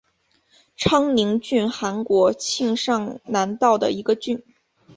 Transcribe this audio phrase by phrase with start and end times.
[0.75, 4.43] 昌宁郡韩国庆尚南道的一个郡。